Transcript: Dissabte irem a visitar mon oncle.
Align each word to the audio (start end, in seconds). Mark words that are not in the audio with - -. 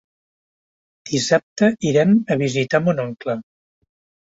Dissabte 1.09 1.69
irem 1.91 2.15
a 2.17 2.39
visitar 2.41 2.83
mon 2.89 3.05
oncle. 3.07 3.39